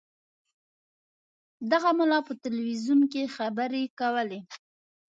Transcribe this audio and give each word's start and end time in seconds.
دغه 1.71 1.89
ملا 1.99 2.19
په 2.27 2.33
تلویزیون 2.43 2.99
کې 3.11 3.31
خبرې 3.35 3.83
کولې. 3.99 4.39